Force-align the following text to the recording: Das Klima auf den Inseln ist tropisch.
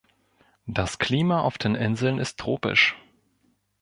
Das 0.65 0.97
Klima 0.97 1.41
auf 1.41 1.59
den 1.59 1.75
Inseln 1.75 2.17
ist 2.17 2.39
tropisch. 2.39 2.97